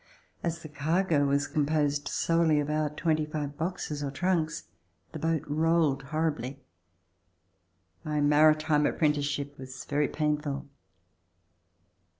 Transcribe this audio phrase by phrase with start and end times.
[0.41, 4.63] As the cargo was composed solely of our twenty five boxes or trunks,
[5.11, 6.59] the boat rolled horribly.
[8.03, 10.67] My maritime apprenticeship was very painful.